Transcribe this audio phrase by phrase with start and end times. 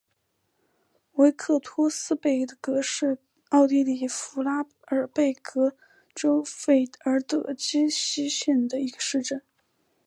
[1.11, 3.19] 维克托斯贝格是
[3.49, 5.75] 奥地利福拉尔贝格
[6.15, 9.43] 州费尔德基希县的一个市镇。